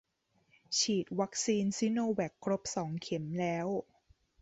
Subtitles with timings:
[0.79, 3.67] ฉีดวัคซีนซิโนแวคครบสองเข็มแล้ว